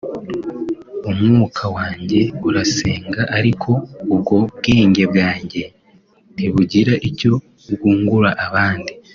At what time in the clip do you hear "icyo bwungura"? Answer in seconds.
7.09-8.29